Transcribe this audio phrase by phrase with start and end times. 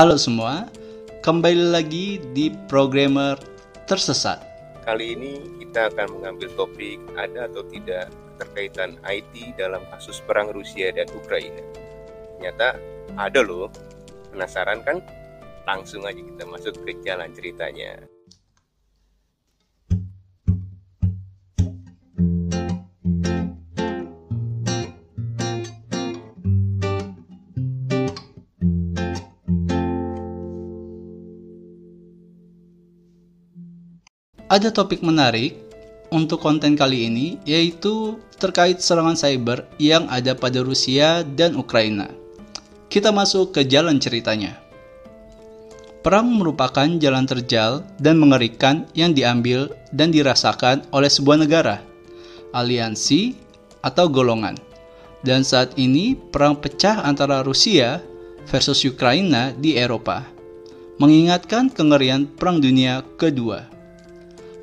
[0.00, 0.64] Halo semua,
[1.20, 3.36] kembali lagi di Programmer
[3.84, 4.40] Tersesat.
[4.88, 10.88] Kali ini kita akan mengambil topik ada atau tidak keterkaitan IT dalam kasus perang Rusia
[10.96, 11.60] dan Ukraina.
[12.32, 12.80] Ternyata
[13.12, 13.68] ada loh.
[14.32, 15.04] Penasaran kan?
[15.68, 18.00] Langsung aja kita masuk ke jalan ceritanya.
[34.50, 35.54] Ada topik menarik
[36.10, 42.10] untuk konten kali ini yaitu terkait serangan cyber yang ada pada Rusia dan Ukraina.
[42.90, 44.58] Kita masuk ke jalan ceritanya.
[46.02, 51.78] Perang merupakan jalan terjal dan mengerikan yang diambil dan dirasakan oleh sebuah negara,
[52.50, 53.38] aliansi,
[53.86, 54.58] atau golongan.
[55.22, 58.02] Dan saat ini perang pecah antara Rusia
[58.50, 60.26] versus Ukraina di Eropa,
[60.98, 63.79] mengingatkan kengerian Perang Dunia Kedua.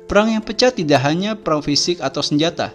[0.08, 2.72] Perang yang pecah tidak hanya perang fisik atau senjata,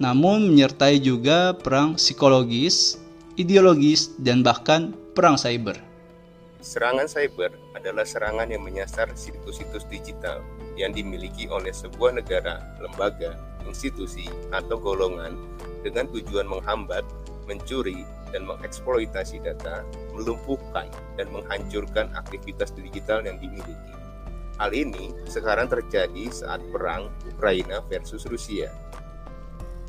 [0.00, 2.96] namun menyertai juga perang psikologis,
[3.36, 5.76] ideologis, dan bahkan perang cyber.
[6.64, 10.40] Serangan cyber adalah serangan yang menyasar situs-situs digital
[10.80, 13.36] yang dimiliki oleh sebuah negara, lembaga,
[13.68, 15.36] institusi, atau golongan
[15.84, 17.04] dengan tujuan menghambat,
[17.44, 19.84] mencuri, dan mengeksploitasi data,
[20.16, 20.88] melumpuhkan,
[21.20, 24.01] dan menghancurkan aktivitas digital yang dimiliki.
[24.60, 28.68] Hal ini sekarang terjadi saat perang Ukraina versus Rusia.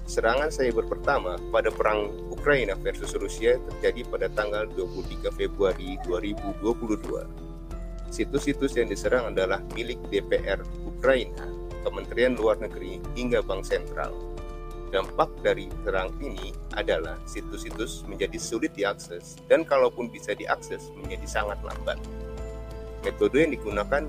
[0.03, 7.43] Serangan cyber pertama pada perang Ukraina versus Rusia terjadi pada tanggal 23 Februari 2022.
[8.11, 11.47] Situs-situs yang diserang adalah milik DPR Ukraina,
[11.81, 14.13] Kementerian Luar Negeri, hingga Bank Sentral.
[14.93, 21.57] Dampak dari serang ini adalah situs-situs menjadi sulit diakses dan kalaupun bisa diakses menjadi sangat
[21.65, 21.97] lambat.
[23.01, 24.05] Metode yang digunakan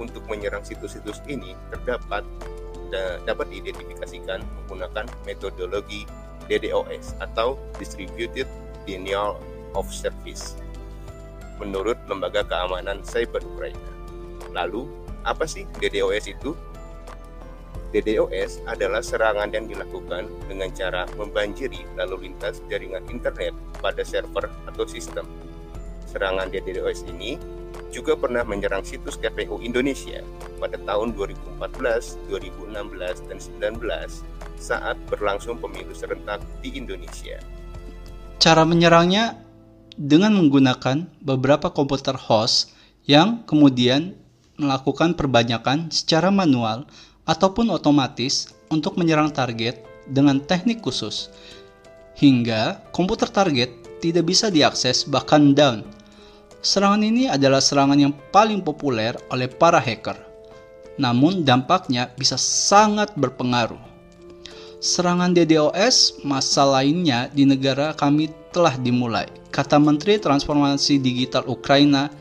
[0.00, 2.24] untuk menyerang situs-situs ini terdapat
[2.88, 6.08] da, dapat diidentifikasikan menggunakan metodologi
[6.48, 8.48] DDoS atau Distributed
[8.88, 9.38] Denial
[9.76, 10.58] of Service
[11.60, 13.78] menurut Lembaga Keamanan Cyber Ukraina.
[14.50, 14.88] Lalu,
[15.22, 16.56] apa sih DDoS itu?
[17.90, 23.50] DDoS adalah serangan yang dilakukan dengan cara membanjiri lalu lintas jaringan internet
[23.82, 25.26] pada server atau sistem.
[26.06, 27.36] Serangan DDoS ini
[27.90, 30.22] juga pernah menyerang situs KPU Indonesia
[30.62, 33.38] pada tahun 2014, 2016, dan
[33.82, 34.24] 2019
[34.56, 37.42] saat berlangsung pemilu serentak di Indonesia.
[38.40, 39.36] Cara menyerangnya
[40.00, 42.72] dengan menggunakan beberapa komputer host
[43.04, 44.16] yang kemudian
[44.56, 46.88] melakukan perbanyakan secara manual
[47.28, 51.28] ataupun otomatis untuk menyerang target dengan teknik khusus,
[52.16, 55.84] hingga komputer target tidak bisa diakses bahkan down
[56.60, 60.16] Serangan ini adalah serangan yang paling populer oleh para hacker.
[61.00, 63.80] Namun dampaknya bisa sangat berpengaruh.
[64.80, 72.12] Serangan DDoS masa lainnya di negara kami telah dimulai, kata Menteri Transformasi Digital Ukraina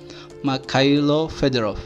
[0.43, 1.79] Mikhailo Fedorov.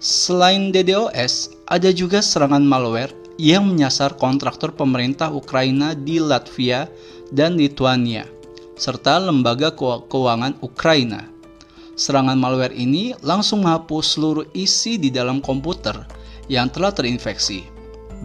[0.00, 6.88] Selain DDoS, ada juga serangan malware yang menyasar kontraktor pemerintah Ukraina di Latvia
[7.32, 8.28] dan Lithuania,
[8.76, 9.72] serta lembaga
[10.08, 11.31] keuangan Ukraina.
[12.02, 15.94] Serangan malware ini langsung menghapus seluruh isi di dalam komputer
[16.50, 17.62] yang telah terinfeksi.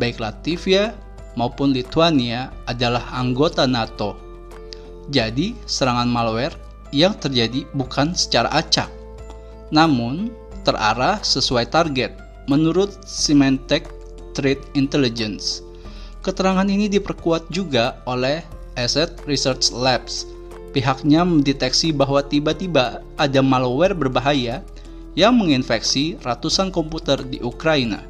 [0.01, 0.97] Baik Latvia
[1.37, 4.17] maupun Lithuania adalah anggota NATO.
[5.13, 6.57] Jadi, serangan malware
[6.89, 8.89] yang terjadi bukan secara acak,
[9.69, 10.33] namun
[10.65, 12.17] terarah sesuai target
[12.49, 13.85] menurut Symantec
[14.33, 15.61] Threat Intelligence.
[16.25, 18.41] Keterangan ini diperkuat juga oleh
[18.73, 20.25] Asset Research Labs
[20.77, 24.61] pihaknya mendeteksi bahwa tiba-tiba ada malware berbahaya
[25.17, 28.05] yang menginfeksi ratusan komputer di Ukraina.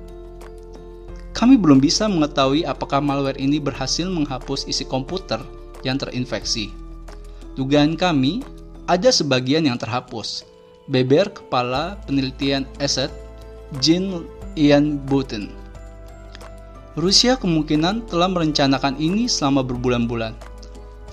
[1.31, 5.39] Kami belum bisa mengetahui apakah malware ini berhasil menghapus isi komputer
[5.87, 6.75] yang terinfeksi.
[7.55, 8.43] Dugaan kami,
[8.83, 10.43] ada sebagian yang terhapus.
[10.91, 13.15] Beber Kepala Penelitian Aset,
[13.79, 14.27] Jean
[14.59, 15.55] Ian Button.
[16.99, 20.56] Rusia kemungkinan telah merencanakan ini selama berbulan-bulan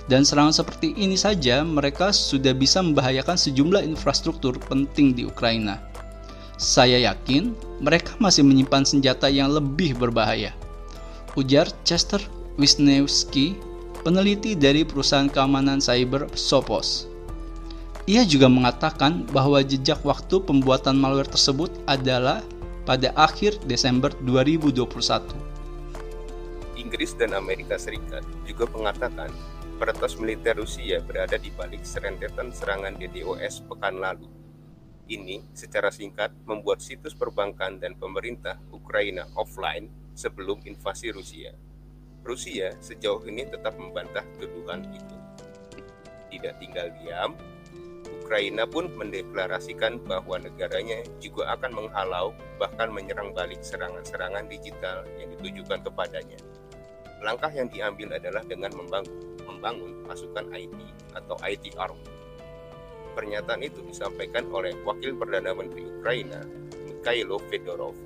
[0.05, 5.81] dan serangan seperti ini saja mereka sudah bisa membahayakan sejumlah infrastruktur penting di Ukraina.
[6.61, 10.55] Saya yakin mereka masih menyimpan senjata yang lebih berbahaya.
[11.35, 12.23] Ujar Chester
[12.55, 13.59] Wisniewski,
[14.07, 17.11] peneliti dari perusahaan keamanan cyber Sophos.
[18.05, 22.45] Ia juga mengatakan bahwa jejak waktu pembuatan malware tersebut adalah
[22.85, 25.25] pada akhir Desember 2021.
[26.77, 29.33] Inggris dan Amerika Serikat juga mengatakan
[29.75, 34.31] peretas militer Rusia berada di balik serentetan serangan DDoS pekan lalu.
[35.05, 41.53] Ini secara singkat membuat situs perbankan dan pemerintah Ukraina offline sebelum invasi Rusia.
[42.25, 45.17] Rusia sejauh ini tetap membantah tuduhan itu.
[46.33, 47.37] Tidak tinggal diam,
[48.25, 55.85] Ukraina pun mendeklarasikan bahwa negaranya juga akan menghalau bahkan menyerang balik serangan-serangan digital yang ditujukan
[55.85, 56.41] kepadanya.
[57.21, 59.13] Langkah yang diambil adalah dengan membangun,
[59.65, 60.77] membangun pasukan IT
[61.17, 61.97] atau IT Arm.
[63.17, 66.45] Pernyataan itu disampaikan oleh Wakil Perdana Menteri Ukraina,
[66.85, 67.97] Mikhailo Fedorov,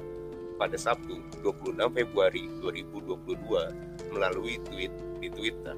[0.55, 5.75] pada Sabtu 26 Februari 2022 melalui tweet di Twitter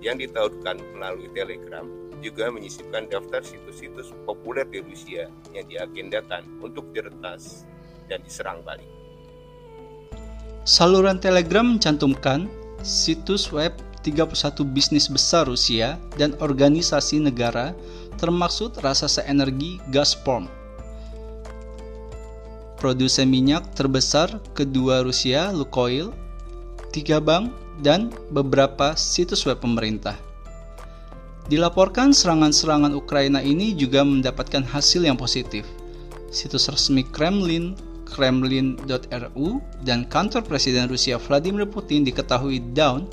[0.00, 1.84] yang ditautkan melalui Telegram
[2.24, 7.68] juga menyisipkan daftar situs-situs populer di Rusia yang diagendakan untuk diretas
[8.08, 8.88] dan diserang balik.
[10.64, 12.48] Saluran Telegram mencantumkan
[12.80, 14.36] situs web 31
[14.68, 17.72] bisnis besar Rusia dan organisasi negara
[18.20, 20.46] termaksud raksasa energi Gazprom
[22.84, 26.12] produsen minyak terbesar kedua Rusia, Lukoil,
[26.92, 27.48] tiga bank,
[27.80, 30.12] dan beberapa situs web pemerintah.
[31.48, 35.64] Dilaporkan serangan-serangan Ukraina ini juga mendapatkan hasil yang positif.
[36.28, 37.72] Situs resmi Kremlin,
[38.04, 39.48] kremlin.ru,
[39.80, 43.08] dan kantor Presiden Rusia Vladimir Putin diketahui down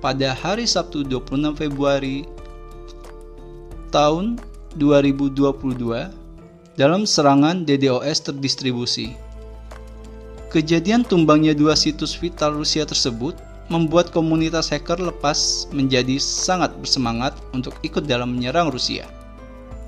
[0.00, 2.24] pada hari Sabtu 26 Februari
[3.92, 4.40] tahun
[4.80, 5.44] 2022
[6.80, 9.12] dalam serangan DDoS terdistribusi.
[10.50, 13.38] Kejadian tumbangnya dua situs vital Rusia tersebut
[13.70, 19.06] membuat komunitas hacker lepas menjadi sangat bersemangat untuk ikut dalam menyerang Rusia.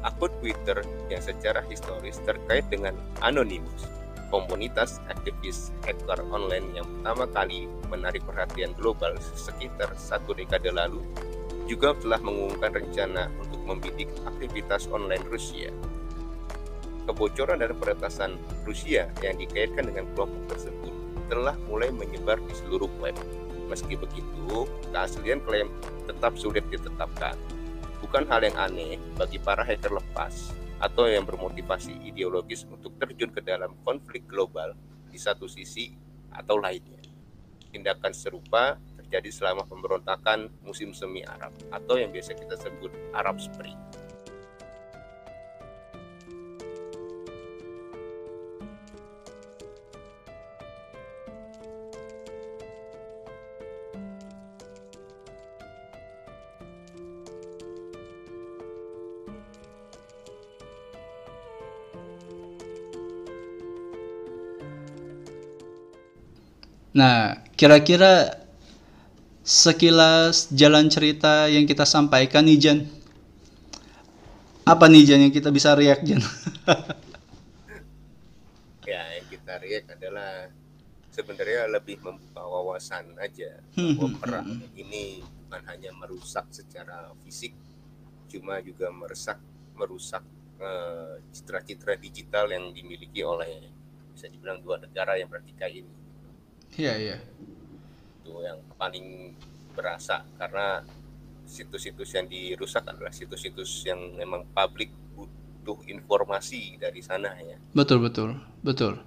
[0.07, 3.91] Akun Twitter yang secara historis terkait dengan Anonymous,
[4.33, 11.05] komunitas aktivis hacker online yang pertama kali menarik perhatian global sekitar satu dekade lalu,
[11.69, 15.69] juga telah mengumumkan rencana untuk membidik aktivitas online Rusia
[17.07, 20.95] kebocoran dan peretasan Rusia yang dikaitkan dengan kelompok tersebut
[21.27, 23.17] telah mulai menyebar di seluruh web.
[23.67, 25.73] Meski begitu, keaslian klaim
[26.05, 27.35] tetap sulit ditetapkan.
[28.05, 33.39] Bukan hal yang aneh bagi para hacker lepas atau yang bermotivasi ideologis untuk terjun ke
[33.39, 34.75] dalam konflik global
[35.07, 35.95] di satu sisi
[36.35, 36.99] atau lainnya.
[37.71, 43.79] Tindakan serupa terjadi selama pemberontakan musim semi Arab atau yang biasa kita sebut Arab Spring.
[66.93, 68.37] Nah, kira-kira
[69.41, 72.79] sekilas jalan cerita yang kita sampaikan nih Jan.
[74.69, 76.21] Apa nih Jan yang kita bisa react Jan?
[78.93, 80.53] ya, yang kita react adalah
[81.09, 87.09] sebenarnya lebih membuka wawasan aja hmm, bahwa hmm, perang hmm, ini bukan hanya merusak secara
[87.25, 87.57] fisik,
[88.29, 89.41] cuma juga merusak
[89.77, 90.25] merusak
[90.61, 93.65] uh, citra-citra digital yang dimiliki oleh
[94.13, 96.02] bisa dibilang dua negara yang bertikai ini
[96.77, 97.17] Iya, iya.
[98.25, 99.37] Itu yang paling
[99.77, 100.85] berasa karena
[101.45, 107.61] situs-situs yang dirusak adalah situs-situs yang memang publik butuh informasi dari sana ya.
[107.77, 108.41] Betul, betul.
[108.65, 109.05] Betul.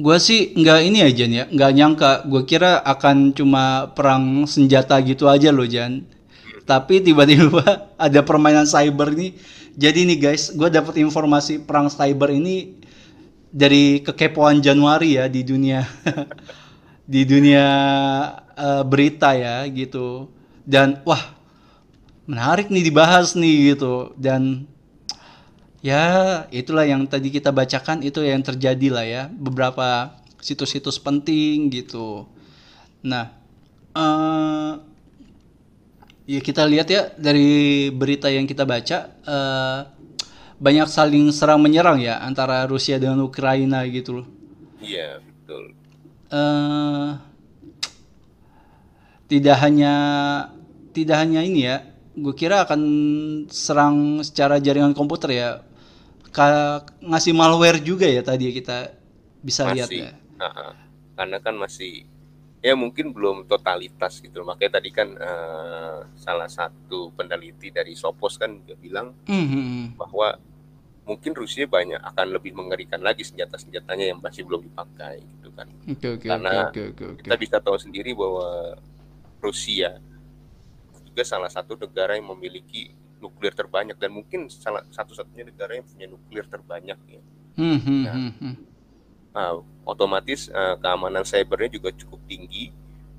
[0.00, 2.12] Gua sih nggak ini aja nih ya, nggak nyangka.
[2.24, 6.02] Gue kira akan cuma perang senjata gitu aja loh, Jan.
[6.64, 7.62] Tapi tiba-tiba
[8.10, 9.36] ada permainan cyber nih.
[9.76, 12.80] Jadi nih guys, gue dapat informasi perang cyber ini
[13.50, 15.82] dari kekepoan Januari ya di dunia
[17.12, 17.66] di dunia
[18.54, 20.30] uh, berita ya gitu.
[20.62, 21.34] Dan wah
[22.30, 24.14] menarik nih dibahas nih gitu.
[24.14, 24.70] Dan
[25.82, 32.30] ya itulah yang tadi kita bacakan itu yang terjadi lah ya beberapa situs-situs penting gitu.
[33.02, 33.34] Nah
[33.98, 34.78] uh,
[36.30, 39.80] ya kita lihat ya dari berita yang kita baca uh,
[40.60, 44.26] banyak saling serang menyerang ya antara Rusia dengan Ukraina gitu loh.
[44.84, 45.72] Iya betul.
[46.30, 47.16] Uh,
[49.26, 49.94] tidak hanya
[50.92, 52.80] tidak hanya ini ya, gue kira akan
[53.48, 55.50] serang secara jaringan komputer ya,
[56.30, 58.94] Ka ngasih malware juga ya tadi kita
[59.42, 60.10] bisa masih, lihat ya.
[60.38, 60.72] Uh -uh.
[61.18, 62.06] Karena kan masih
[62.60, 68.52] ya mungkin belum totalitas gitu makanya tadi kan uh, salah satu peneliti dari Sopos kan
[68.52, 69.80] juga bilang mm -hmm.
[69.96, 70.36] bahwa
[71.08, 75.66] mungkin Rusia banyak akan lebih mengerikan lagi senjata-senjatanya yang masih belum dipakai gitu kan.
[75.90, 77.22] Okay, okay, Karena okay, okay, okay, okay.
[77.26, 78.78] kita bisa tahu sendiri bahwa
[79.42, 79.98] Rusia
[81.02, 86.06] juga salah satu negara yang memiliki nuklir terbanyak dan mungkin salah satu-satunya negara yang punya
[86.06, 87.22] nuklir terbanyak ya.
[87.58, 88.14] Hmm, hmm, Nah,
[89.30, 89.56] hmm, hmm.
[89.56, 92.70] Nah, otomatis eh, keamanan cybernya juga cukup tinggi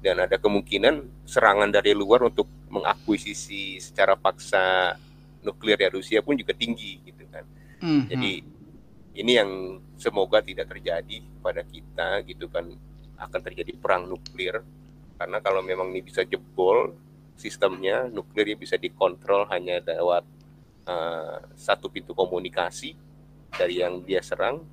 [0.01, 4.98] dan ada kemungkinan serangan dari luar untuk mengakuisisi secara paksa
[5.46, 7.46] nuklir ya Rusia pun juga tinggi gitu kan.
[7.82, 8.41] Hmm, Jadi
[9.18, 12.72] ini yang semoga tidak terjadi pada kita gitu kan
[13.22, 14.63] akan terjadi perang nuklir
[15.22, 16.98] karena kalau memang ini bisa jebol
[17.38, 20.25] sistemnya nuklirnya bisa dikontrol hanya lewat
[20.89, 22.98] eh, satu pintu komunikasi
[23.53, 24.65] dari yang dia serang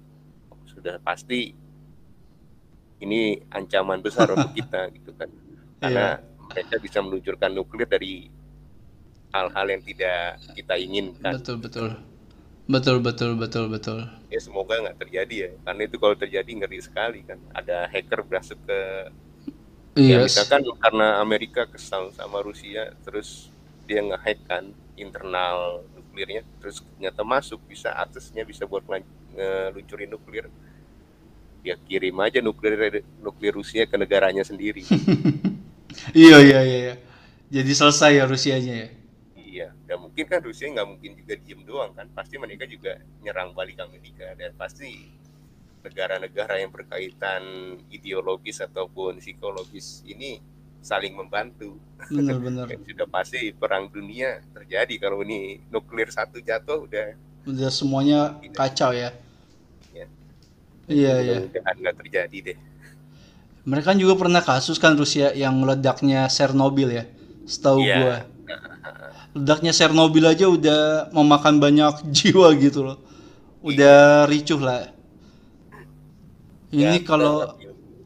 [0.69, 1.41] sudah pasti
[3.05, 5.31] ini ancaman besar untuk kita gitu kan.
[5.79, 6.19] Karena
[6.51, 8.27] mereka bisa meluncurkan nuklir dari
[9.35, 11.35] hal-hal yang tidak kita inginkan.
[11.39, 11.89] Betul betul.
[12.69, 14.01] Betul betul betul betul.
[14.29, 15.51] Ya semoga nggak terjadi ya.
[15.65, 17.39] Karena itu kalau terjadi ngeri sekali kan.
[17.57, 18.79] Ada hacker masuk ke
[19.99, 20.31] ya Yes.
[20.31, 23.51] misalkan karena Amerika kesal sama Rusia terus
[23.89, 28.85] dia ngehack kan internal nuklirnya terus ternyata masuk bisa aksesnya bisa buat
[29.39, 30.45] ngeluncurin nuklir
[31.63, 34.83] ya kirim aja nuklir nuklir Rusia ke negaranya sendiri
[36.15, 36.79] Iya iya iya.
[36.85, 36.95] iya.
[37.49, 38.89] Jadi selesai ya Rusianya ya.
[39.35, 43.57] iya dan mungkin kan Rusia nggak mungkin juga diem doang kan pasti mereka juga nyerang
[43.57, 45.09] balik Amerika dan pasti
[45.81, 47.43] negara-negara yang berkaitan
[47.89, 50.39] ideologis ataupun psikologis ini
[50.85, 51.81] saling membantu
[52.13, 52.69] Bener-bener.
[52.71, 57.09] Dan sudah pasti perang dunia terjadi kalau ini nuklir satu jatuh udah
[57.49, 58.93] Udah semuanya kacau.
[58.93, 59.11] Ya.
[60.89, 61.37] Iya iya.
[61.45, 62.59] mudah-mudahan nggak terjadi deh
[63.63, 67.05] Mereka juga pernah kasus kan Rusia yang meledaknya Chernobyl ya.
[67.45, 67.97] Setahu Iya.
[68.01, 68.17] gua.
[69.37, 72.99] Ledaknya Chernobyl aja udah memakan banyak jiwa gitu loh.
[73.61, 74.89] Udah ricuh lah.
[76.69, 77.57] Ini Ya, kalau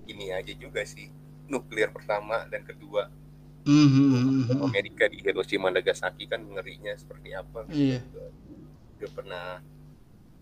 [0.06, 1.10] ini aja juga sih
[1.46, 3.06] nuklir pertama dan kedua
[3.62, 4.66] Hmm, hmm.
[4.66, 8.02] Amerika di Hiroshima Nagasaki kan ngerinya seperti apa Iya.
[8.02, 8.28] udah,
[8.98, 9.46] udah pernah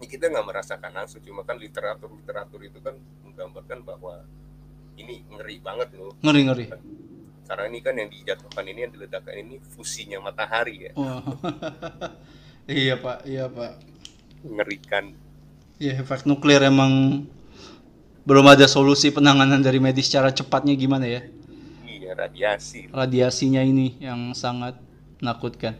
[0.01, 4.25] ini kita nggak merasakan langsung cuma kan literatur literatur itu kan menggambarkan bahwa
[4.97, 6.67] ini ngeri banget loh ngeri ngeri.
[7.45, 11.21] karena ini kan yang dijatuhkan ini yang diledakkan ini fusinya matahari ya Wah.
[12.81, 13.77] iya pak, iya pak.
[14.41, 15.13] mengerikan
[15.81, 17.25] Ya efek nuklir emang
[18.29, 21.25] belum ada solusi penanganan dari medis secara cepatnya gimana ya?
[21.89, 24.77] iya radiasi Radiasinya ini yang sangat
[25.25, 25.73] menakutkan.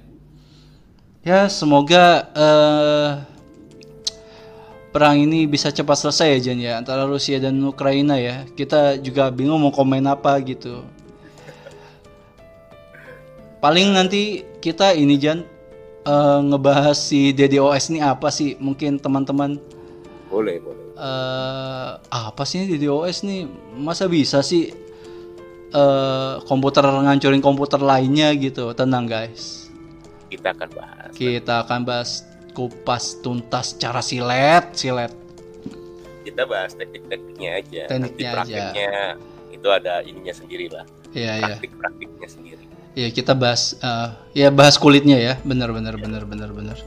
[1.21, 3.11] Ya semoga eh,
[4.91, 8.47] perang ini bisa cepat selesai ya Jan ya antara Rusia dan Ukraina ya.
[8.59, 10.83] Kita juga bingung mau komen apa gitu.
[13.63, 15.47] Paling nanti kita ini Jan
[16.07, 18.59] eh, ngebahas si DDoS ini apa sih?
[18.59, 19.63] Mungkin teman-teman
[20.31, 23.47] boleh boleh eh apa sih ini DDoS nih?
[23.79, 24.75] Masa bisa sih
[25.71, 28.75] eh komputer ngancurin komputer lainnya gitu?
[28.75, 29.71] Tenang guys.
[30.31, 35.13] kita akan bahas Kita akan bahas kupas tuntas cara silet, silet.
[36.21, 38.99] kita bahas teknik-tekniknya aja Tekniknya nanti aja.
[39.51, 41.55] itu ada ininya sendiri lah Iya iya.
[41.57, 45.35] praktik-praktiknya sendiri Iya kita bahas eh, ya bahas kulitnya ya.
[45.43, 46.79] Benar benar benar benar benar.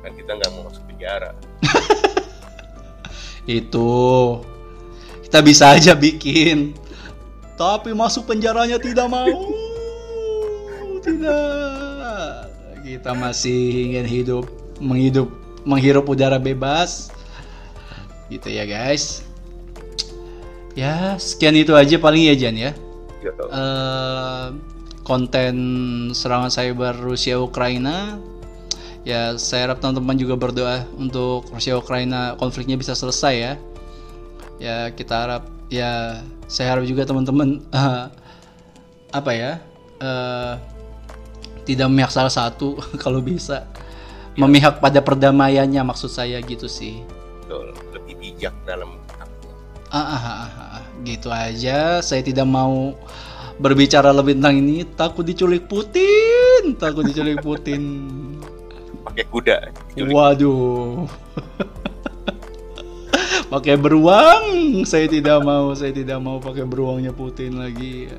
[0.00, 1.30] kan kita nggak mau masuk penjara
[3.46, 3.88] Itu
[5.24, 6.72] kita bisa aja bikin.
[7.56, 9.28] Tapi masuk penjaranya tidak mau.
[11.00, 12.36] Tidak.
[12.84, 13.60] Kita masih
[13.92, 14.44] ingin hidup
[14.80, 15.28] menghidup
[15.66, 17.12] menghirup udara bebas.
[18.32, 19.26] Gitu ya, guys.
[20.78, 22.72] Ya, sekian itu aja paling ya Jan ya.
[23.26, 24.46] Eh,
[25.08, 25.56] konten
[26.12, 28.20] serangan cyber Rusia Ukraina
[29.08, 33.52] ya saya harap teman-teman juga berdoa untuk Rusia Ukraina konfliknya bisa selesai ya
[34.60, 35.42] ya kita harap
[35.72, 38.06] ya saya harap juga teman-teman eh,
[39.18, 39.52] apa ya
[39.96, 40.54] eh,
[41.64, 43.64] tidak memihak salah satu kalau bisa
[44.38, 47.02] memihak pada perdamaiannya maksud saya gitu sih
[47.42, 48.94] betul lebih bijak dalam
[49.88, 50.84] Ah, ah, ah, ah, ah.
[51.00, 52.04] gitu aja.
[52.04, 52.92] Saya tidak mau
[53.56, 54.84] berbicara lebih tentang ini.
[54.84, 57.80] Takut diculik Putin, takut diculik Putin.
[59.08, 59.56] pakai kuda
[59.96, 60.12] Culik.
[60.12, 61.08] Waduh.
[63.52, 64.44] pakai beruang.
[64.84, 68.12] Saya tidak mau, saya tidak mau pakai beruangnya Putin lagi.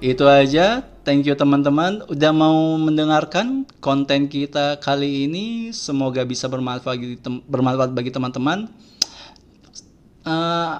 [0.00, 0.93] Itu aja.
[1.04, 5.68] Thank you teman-teman udah mau mendengarkan konten kita kali ini.
[5.68, 8.72] Semoga bisa bermanfaat bagi teman-teman.
[10.24, 10.74] Eh,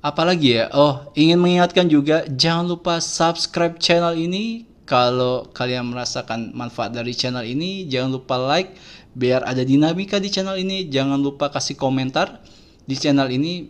[0.00, 0.72] apalagi ya?
[0.72, 4.64] Oh, ingin mengingatkan juga jangan lupa subscribe channel ini.
[4.88, 8.72] Kalau kalian merasakan manfaat dari channel ini, jangan lupa like
[9.12, 10.88] biar ada dinamika di channel ini.
[10.88, 12.40] Jangan lupa kasih komentar
[12.88, 13.68] di channel ini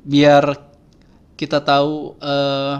[0.00, 0.56] biar
[1.36, 2.74] kita tahu eh,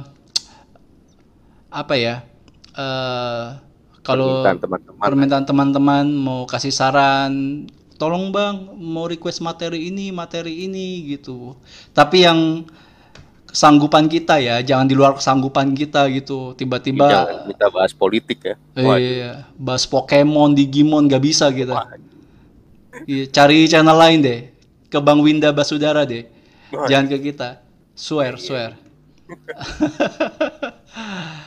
[1.68, 2.30] apa ya?
[2.77, 4.41] Eh kalau
[5.00, 6.09] Permintaan teman-teman.
[6.09, 7.65] mau kasih saran,
[8.00, 11.53] tolong bang mau request materi ini, materi ini gitu.
[11.93, 12.65] Tapi yang
[13.45, 16.57] kesanggupan kita ya, jangan di luar kesanggupan kita gitu.
[16.57, 18.57] Tiba-tiba Jangan kita bahas politik ya.
[18.73, 21.77] Iya, bahas Pokemon, Digimon gak bisa kita.
[21.77, 21.89] Wah,
[23.07, 24.41] Iya, cari channel lain deh.
[24.91, 26.27] Ke Bang Winda Basudara deh.
[26.75, 26.91] Wah.
[26.91, 27.62] Jangan ke kita.
[27.95, 28.75] Swear, swear.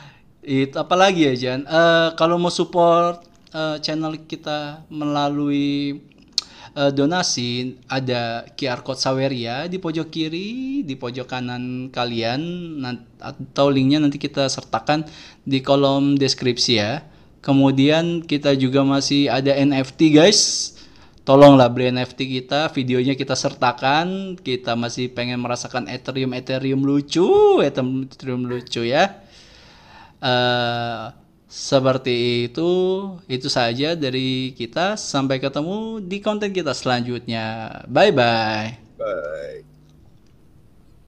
[0.44, 1.64] Itu apalagi ya Jan?
[1.64, 3.24] Eh, kalau mau support
[3.56, 6.04] eh, channel kita melalui
[6.76, 12.76] eh, donasi, ada QR code Saweria di pojok kiri, di pojok kanan kalian,
[13.24, 15.08] atau linknya nanti kita sertakan
[15.48, 17.00] di kolom deskripsi ya.
[17.40, 20.72] Kemudian kita juga masih ada NFT guys.
[21.24, 24.36] Tolonglah beli NFT kita, videonya kita sertakan.
[24.36, 27.24] Kita masih pengen merasakan Ethereum Ethereum lucu,
[27.64, 29.23] Ethereum lucu ya.
[30.24, 31.04] Eh
[31.54, 32.70] seperti itu,
[33.30, 34.98] itu saja dari kita.
[34.98, 37.42] Sampai ketemu di konten kita selanjutnya.
[37.86, 38.68] Bye bye.